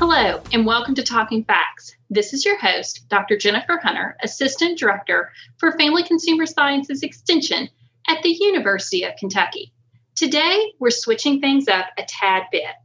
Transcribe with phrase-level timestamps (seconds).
[0.00, 1.96] Hello, and welcome to Talking Facts.
[2.08, 3.36] This is your host, Dr.
[3.36, 7.68] Jennifer Hunter, Assistant Director for Family Consumer Sciences Extension
[8.06, 9.72] at the University of Kentucky.
[10.14, 12.76] Today, we're switching things up a tad bit.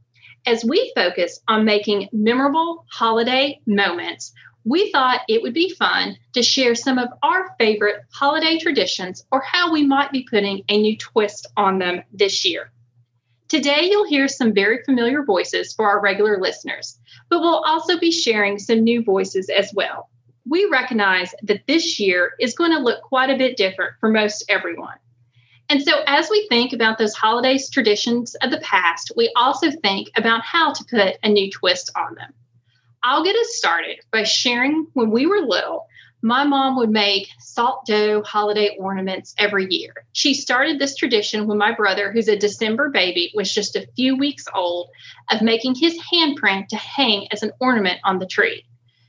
[0.44, 4.32] As we focus on making memorable holiday moments,
[4.64, 9.40] we thought it would be fun to share some of our favorite holiday traditions or
[9.40, 12.72] how we might be putting a new twist on them this year.
[13.48, 16.98] Today, you'll hear some very familiar voices for our regular listeners,
[17.28, 20.08] but we'll also be sharing some new voices as well.
[20.48, 24.44] We recognize that this year is going to look quite a bit different for most
[24.48, 24.96] everyone.
[25.68, 30.10] And so, as we think about those holidays traditions of the past, we also think
[30.16, 32.32] about how to put a new twist on them.
[33.02, 35.86] I'll get us started by sharing when we were little,
[36.24, 39.92] my mom would make salt dough holiday ornaments every year.
[40.14, 44.16] She started this tradition when my brother, who's a December baby, was just a few
[44.16, 44.88] weeks old,
[45.30, 48.64] of making his handprint to hang as an ornament on the tree.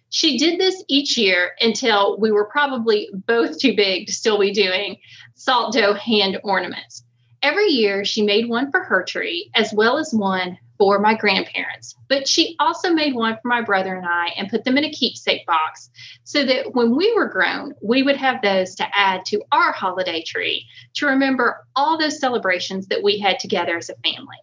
[0.09, 4.51] She did this each year until we were probably both too big to still be
[4.51, 4.97] doing
[5.35, 7.05] salt dough hand ornaments.
[7.41, 11.95] Every year, she made one for her tree, as well as one for my grandparents.
[12.09, 14.91] But she also made one for my brother and I and put them in a
[14.91, 15.89] keepsake box
[16.23, 20.23] so that when we were grown, we would have those to add to our holiday
[20.23, 20.65] tree
[20.95, 24.37] to remember all those celebrations that we had together as a family.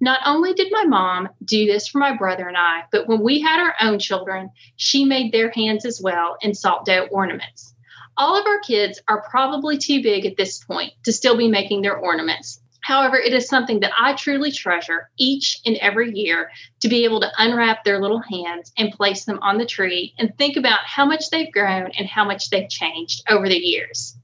[0.00, 3.40] Not only did my mom do this for my brother and I, but when we
[3.40, 7.74] had our own children, she made their hands as well in salt dough ornaments.
[8.16, 11.82] All of our kids are probably too big at this point to still be making
[11.82, 12.60] their ornaments.
[12.80, 16.50] However, it is something that I truly treasure each and every year
[16.80, 20.36] to be able to unwrap their little hands and place them on the tree and
[20.38, 24.16] think about how much they've grown and how much they've changed over the years.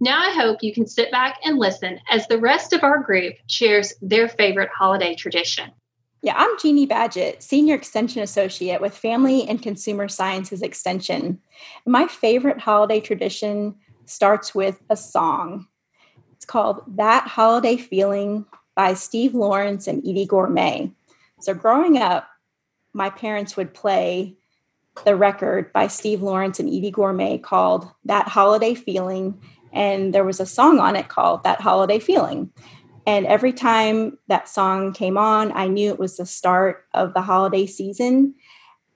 [0.00, 3.34] Now, I hope you can sit back and listen as the rest of our group
[3.46, 5.70] shares their favorite holiday tradition.
[6.22, 11.40] Yeah, I'm Jeannie Badgett, Senior Extension Associate with Family and Consumer Sciences Extension.
[11.84, 13.74] My favorite holiday tradition
[14.06, 15.66] starts with a song.
[16.42, 20.92] It's called That Holiday Feeling by Steve Lawrence and Eydie Gormé.
[21.38, 22.26] So, growing up,
[22.92, 24.34] my parents would play
[25.04, 29.40] the record by Steve Lawrence and Eydie Gormé called That Holiday Feeling.
[29.72, 32.50] And there was a song on it called That Holiday Feeling.
[33.06, 37.22] And every time that song came on, I knew it was the start of the
[37.22, 38.34] holiday season.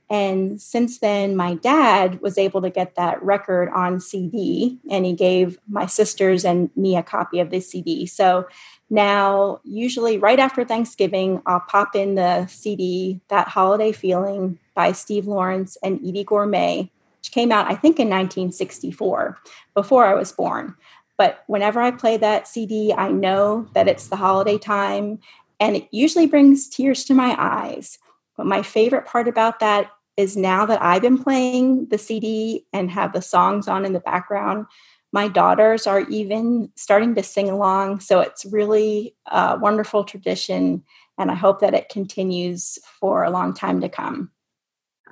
[0.09, 5.13] And since then, my dad was able to get that record on CD, and he
[5.13, 8.07] gave my sisters and me a copy of the CD.
[8.07, 8.47] So
[8.89, 15.27] now, usually right after Thanksgiving, I'll pop in the CD, That Holiday Feeling by Steve
[15.27, 19.39] Lawrence and Eydie Gormé, which came out, I think, in 1964,
[19.75, 20.77] before I was born.
[21.19, 25.19] But whenever I play that CD, I know that it's the holiday time,
[25.59, 27.99] and it usually brings tears to my eyes.
[28.37, 32.91] But my favorite part about that is now that I've been playing the CD and
[32.91, 34.67] have the songs on in the background,
[35.13, 38.01] my daughters are even starting to sing along.
[38.01, 40.83] So it's really a wonderful tradition,
[41.19, 44.31] and I hope that it continues for a long time to come.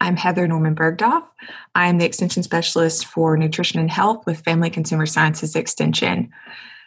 [0.01, 1.23] I'm Heather Norman Bergdorf.
[1.75, 6.31] I'm the Extension Specialist for Nutrition and Health with Family Consumer Sciences Extension.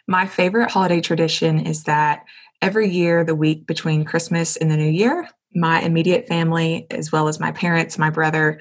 [0.06, 2.24] My favorite holiday tradition is that
[2.60, 7.28] every year, the week between Christmas and the New Year, my immediate family, as well
[7.28, 8.60] as my parents, my brother,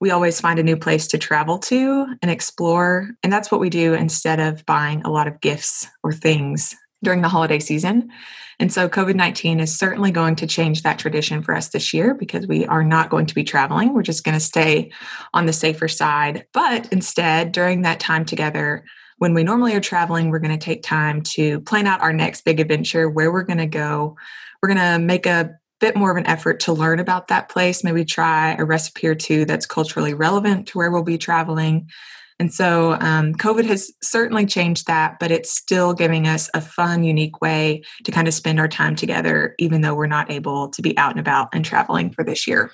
[0.00, 3.10] we always find a new place to travel to and explore.
[3.22, 7.22] And that's what we do instead of buying a lot of gifts or things during
[7.22, 8.10] the holiday season.
[8.58, 12.14] And so COVID 19 is certainly going to change that tradition for us this year
[12.14, 13.92] because we are not going to be traveling.
[13.92, 14.90] We're just going to stay
[15.34, 16.46] on the safer side.
[16.52, 18.84] But instead, during that time together,
[19.18, 22.44] when we normally are traveling, we're going to take time to plan out our next
[22.44, 24.16] big adventure, where we're going to go.
[24.60, 27.82] We're going to make a bit more of an effort to learn about that place,
[27.82, 31.90] maybe try a recipe or two that's culturally relevant to where we'll be traveling.
[32.38, 37.02] And so um, COVID has certainly changed that, but it's still giving us a fun,
[37.02, 40.82] unique way to kind of spend our time together, even though we're not able to
[40.82, 42.70] be out and about and traveling for this year.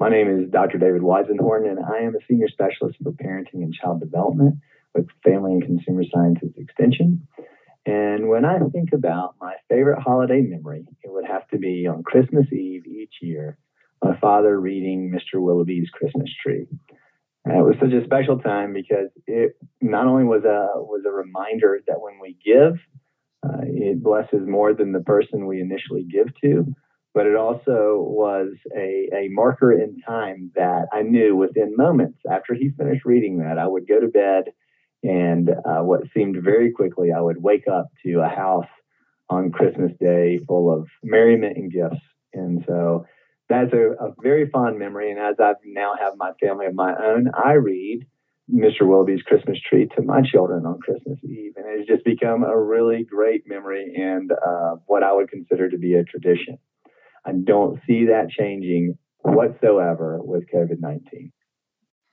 [0.00, 0.78] My name is Dr.
[0.78, 4.56] David Weisenhorn, and I am a senior specialist for parenting and child development
[4.94, 7.28] with Family and Consumer Sciences Extension.
[7.86, 10.84] And when I think about my favorite holiday memory,
[11.52, 13.58] to be on Christmas Eve each year,
[14.02, 15.40] my father reading Mr.
[15.40, 16.66] Willoughby's Christmas Tree.
[17.44, 21.10] And it was such a special time because it not only was a was a
[21.10, 22.74] reminder that when we give,
[23.42, 26.66] uh, it blesses more than the person we initially give to,
[27.14, 32.54] but it also was a, a marker in time that I knew within moments after
[32.54, 34.44] he finished reading that, I would go to bed,
[35.02, 38.68] and uh, what seemed very quickly, I would wake up to a house
[39.30, 42.04] on Christmas Day full of merriment and gifts.
[42.34, 43.06] And so
[43.48, 45.10] that's a, a very fond memory.
[45.10, 48.06] And as I now have my family of my own, I read
[48.52, 48.86] Mr.
[48.86, 51.52] Willoughby's Christmas Tree to my children on Christmas Eve.
[51.56, 55.78] And it's just become a really great memory and uh, what I would consider to
[55.78, 56.58] be a tradition.
[57.24, 61.32] I don't see that changing whatsoever with COVID 19.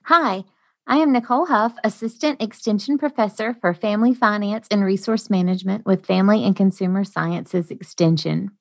[0.04, 0.44] Hi,
[0.90, 6.42] I am Nicole Huff, Assistant Extension Professor for Family Finance and Resource Management with Family
[6.42, 8.52] and Consumer Sciences Extension.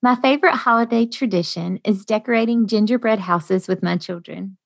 [0.00, 4.56] My favorite holiday tradition is decorating gingerbread houses with my children.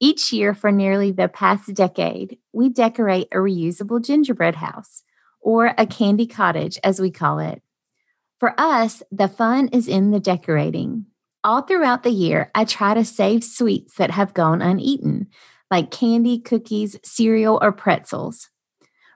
[0.00, 5.04] Each year for nearly the past decade, we decorate a reusable gingerbread house,
[5.40, 7.62] or a candy cottage as we call it.
[8.38, 11.06] For us, the fun is in the decorating.
[11.42, 15.28] All throughout the year, I try to save sweets that have gone uneaten,
[15.70, 18.48] like candy, cookies, cereal, or pretzels.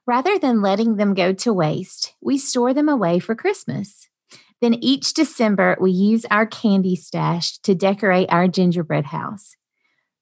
[0.06, 4.08] Rather than letting them go to waste, we store them away for Christmas.
[4.60, 9.56] Then each December, we use our candy stash to decorate our gingerbread house.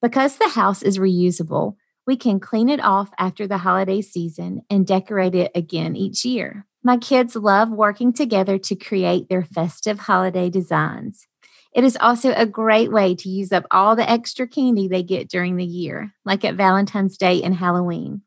[0.03, 4.87] Because the house is reusable, we can clean it off after the holiday season and
[4.87, 6.67] decorate it again each year.
[6.83, 11.27] My kids love working together to create their festive holiday designs.
[11.73, 15.29] It is also a great way to use up all the extra candy they get
[15.29, 18.23] during the year, like at Valentine's Day and Halloween.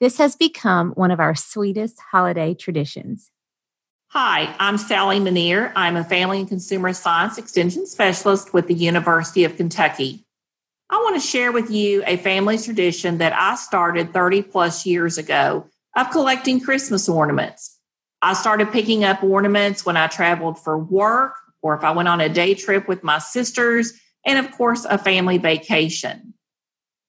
[0.00, 3.30] This has become one of our sweetest holiday traditions.
[4.08, 5.70] Hi, I'm Sally Manier.
[5.76, 10.24] I'm a Family and Consumer Science Extension Specialist with the University of Kentucky.
[10.88, 15.16] I want to share with you a family tradition that I started 30 plus years
[15.16, 15.64] ago
[15.94, 17.78] of collecting Christmas ornaments.
[18.20, 22.20] I started picking up ornaments when I traveled for work or if I went on
[22.20, 23.92] a day trip with my sisters,
[24.24, 26.34] and of course, a family vacation.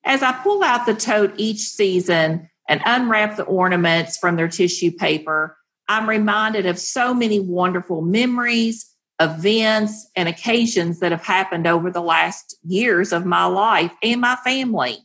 [0.04, 4.90] As I pull out the tote each season and unwrap the ornaments from their tissue
[4.90, 5.56] paper,
[5.88, 8.88] I'm reminded of so many wonderful memories,
[9.20, 14.36] events, and occasions that have happened over the last years of my life and my
[14.36, 14.98] family.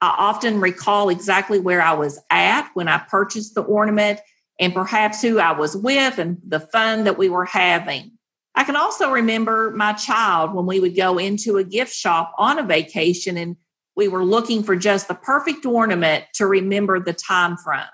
[0.00, 4.20] I often recall exactly where I was at when I purchased the ornament
[4.60, 8.17] and perhaps who I was with and the fun that we were having.
[8.58, 12.58] I can also remember my child when we would go into a gift shop on
[12.58, 13.56] a vacation and
[13.94, 17.86] we were looking for just the perfect ornament to remember the time from.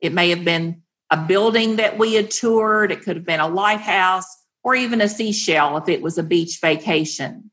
[0.00, 3.46] It may have been a building that we had toured, it could have been a
[3.46, 4.26] lighthouse,
[4.64, 7.52] or even a seashell if it was a beach vacation.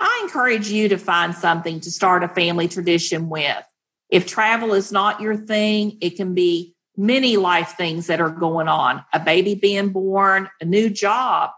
[0.00, 3.64] I encourage you to find something to start a family tradition with.
[4.10, 8.66] If travel is not your thing, it can be many life things that are going
[8.66, 11.50] on a baby being born, a new job,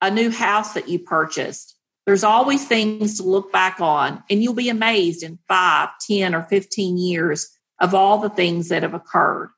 [0.00, 1.76] a new house that you purchased.
[2.06, 6.42] There's always things to look back on, and you'll be amazed in five, ten, or
[6.42, 7.48] 15 years
[7.80, 9.50] of all the things that have occurred.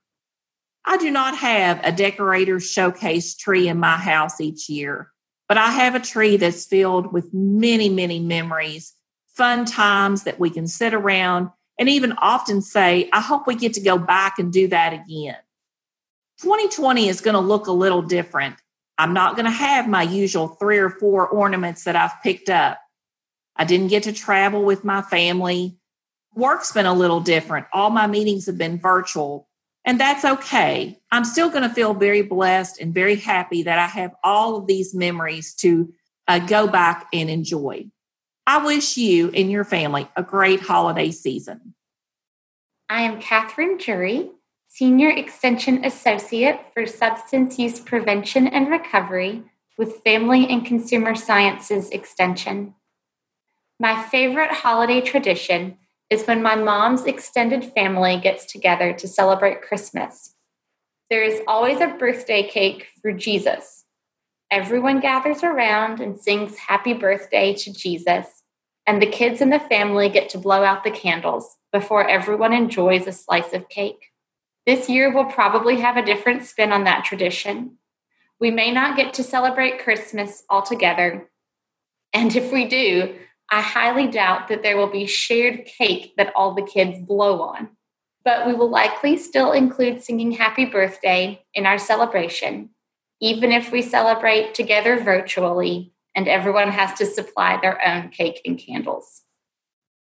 [0.84, 5.12] I do not have a decorator's showcase tree in my house each year,
[5.48, 8.94] but I have a tree that's filled with many, many memories,
[9.28, 13.74] fun times that we can sit around and even often say, I hope we get
[13.74, 15.36] to go back and do that again.
[16.40, 18.56] 2020 is going to look a little different.
[19.02, 22.78] I'm not going to have my usual three or four ornaments that I've picked up.
[23.56, 25.76] I didn't get to travel with my family.
[26.36, 27.66] Work's been a little different.
[27.72, 29.48] All my meetings have been virtual.
[29.84, 31.00] And that's okay.
[31.10, 34.68] I'm still going to feel very blessed and very happy that I have all of
[34.68, 35.92] these memories to
[36.28, 37.86] uh, go back and enjoy.
[38.46, 41.74] I wish you and your family a great holiday season.
[42.88, 44.30] I am Catherine Jury,
[44.74, 49.42] Senior Extension Associate for Substance Use Prevention and Recovery
[49.76, 52.72] with Family and Consumer Sciences Extension.
[53.78, 55.76] My favorite holiday tradition
[56.08, 60.36] is when my mom's extended family gets together to celebrate Christmas.
[61.10, 63.84] There is always a birthday cake for Jesus.
[64.50, 68.42] Everyone gathers around and sings happy birthday to Jesus,
[68.86, 73.06] and the kids in the family get to blow out the candles before everyone enjoys
[73.06, 74.11] a slice of cake.
[74.66, 77.78] This year we'll probably have a different spin on that tradition.
[78.38, 81.28] We may not get to celebrate Christmas all together,
[82.12, 83.14] and if we do,
[83.50, 87.68] I highly doubt that there will be shared cake that all the kids blow on.
[88.24, 92.70] But we will likely still include singing happy birthday in our celebration,
[93.20, 98.58] even if we celebrate together virtually and everyone has to supply their own cake and
[98.58, 99.22] candles.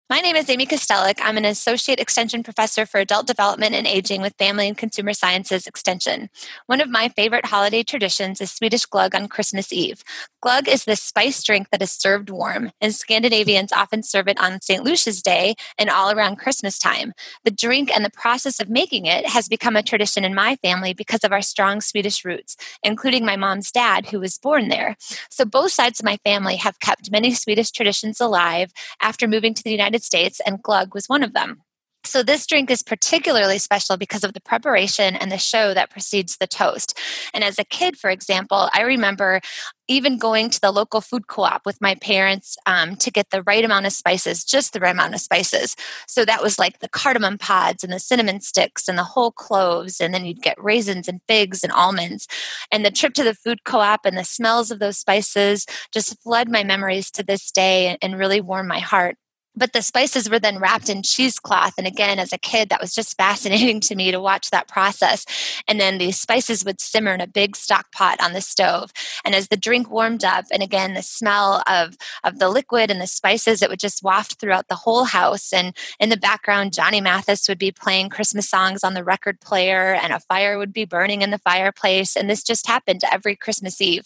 [0.08, 1.18] My name is Amy Kostelic.
[1.20, 5.66] I'm an Associate Extension Professor for Adult Development and Aging with Family and Consumer Sciences
[5.66, 6.30] Extension.
[6.68, 10.04] One of my favorite holiday traditions is Swedish glögg on Christmas Eve.
[10.46, 14.62] Glögg is this spice drink that is served warm, and Scandinavians often serve it on
[14.62, 14.84] St.
[14.84, 17.14] Lucia's Day and all around Christmas time.
[17.44, 20.94] The drink and the process of making it has become a tradition in my family
[20.94, 24.98] because of our strong Swedish roots, including my mom's dad, who was born there.
[25.32, 28.72] So both sides of my family have kept many Swedish traditions alive
[29.02, 31.62] after moving to the United States, and glögg was one of them.
[32.06, 36.38] So, this drink is particularly special because of the preparation and the show that precedes
[36.38, 36.98] the toast.
[37.34, 39.42] And as a kid, for example, I remember
[39.88, 43.42] even going to the local food co op with my parents um, to get the
[43.44, 45.76] right amount of spices, just the right amount of spices.
[46.08, 50.00] So, that was like the cardamom pods and the cinnamon sticks and the whole cloves.
[50.00, 52.28] And then you'd get raisins and figs and almonds.
[52.72, 56.22] And the trip to the food co op and the smells of those spices just
[56.22, 59.18] flood my memories to this day and really warm my heart
[59.56, 61.74] but the spices were then wrapped in cheesecloth.
[61.78, 65.26] And again as a kid that was just fascinating to me to watch that process.
[65.68, 68.92] And then the spices would simmer in a big stock pot on the stove.
[69.24, 73.02] And as the drink warmed up and again the smell of of the liquid and
[73.02, 75.54] the spices it would just waft throughout the whole house.
[75.54, 79.94] And in the background johnny mathis would be playing christmas songs on the record player
[79.94, 82.16] and a fire would be burning in the fireplace.
[82.16, 84.06] And this just happened every christmas eve.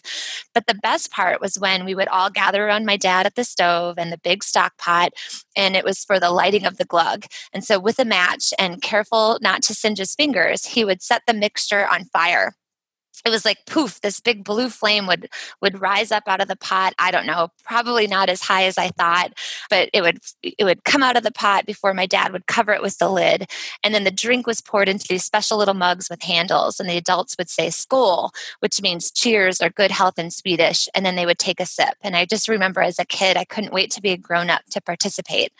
[0.54, 3.44] But the best part was when we would all gather around my dad at the
[3.44, 5.14] stove and the big stock pot
[5.56, 7.26] and it was for the lighting of the glögg.
[7.54, 11.24] And so, with a match and careful not to singe his fingers, he would set
[11.28, 12.54] the mixture on fire
[13.26, 15.30] it was like poof this big blue flame would
[15.62, 16.94] would rise up out of the pot.
[17.00, 19.32] I don't know probably not as high as i thought
[19.70, 22.72] but it would it would come out of the pot before my dad would cover
[22.72, 23.50] it with the lid
[23.84, 26.98] and then the drink was poured into these special little mugs with handles and the
[26.98, 31.26] adults would say skål which means cheers or good health in swedish and then they
[31.26, 34.02] would take a sip and i just remember as a kid i couldn't wait to
[34.02, 35.52] be a grown up to participate.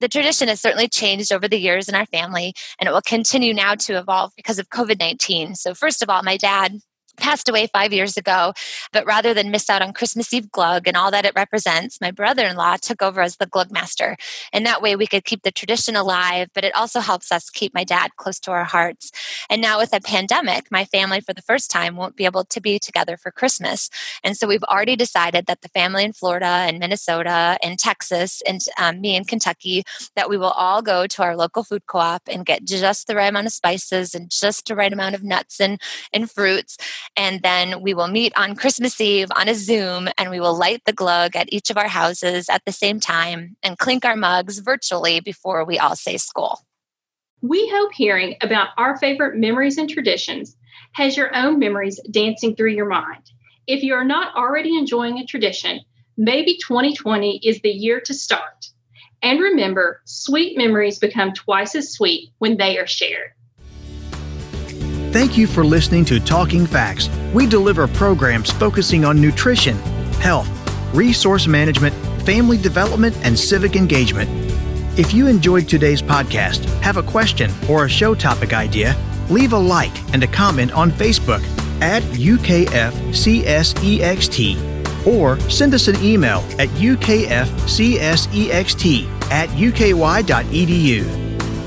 [0.00, 3.54] The tradition has certainly changed over the years in our family and it will continue
[3.54, 6.80] now to evolve because of covid-19 so first of all my dad
[7.16, 8.52] passed away five years ago.
[8.92, 12.10] But rather than miss out on Christmas Eve glögg and all that it represents, my
[12.10, 14.16] brother in law took over as the glögg master.
[14.52, 17.74] And that way we could keep the tradition alive, but it also helps us keep
[17.74, 19.12] my dad close to our hearts.
[19.48, 22.60] And now with a pandemic, my family for the first time won't be able to
[22.60, 23.90] be together for Christmas.
[24.24, 28.60] And so we've already decided that the family in Florida and Minnesota and Texas and
[28.78, 29.84] um, me in Kentucky,
[30.16, 33.14] that we will all go to our local food co op and get just the
[33.14, 35.80] right amount of spices and just the right amount of nuts and,
[36.12, 36.76] and fruits
[37.16, 40.82] and then we will meet on Christmas Eve on a Zoom and we will light
[40.84, 44.58] the glögg at each of our houses at the same time and clink our mugs
[44.58, 46.56] virtually before we all say skål.
[47.42, 50.56] We hope hearing about our favorite memories and traditions
[50.92, 53.22] has your own memories dancing through your mind.
[53.66, 55.80] If you are not already enjoying a tradition,
[56.16, 58.66] maybe 2020 is the year to start.
[59.22, 63.30] And remember, sweet memories become twice as sweet when they are shared.
[65.12, 67.10] Thank you for listening to Talking Facts.
[67.34, 69.76] We deliver programs focusing on nutrition,
[70.22, 70.48] health,
[70.94, 74.30] resource management, family development, and civic engagement.
[74.98, 78.96] If you enjoyed today's podcast, have a question or a show topic idea,
[79.28, 81.42] leave a like and a comment on Facebook
[81.82, 82.66] at UKFCSEXT
[85.06, 88.28] or send us an email at ukfcsext
[89.30, 91.21] at uky.edu.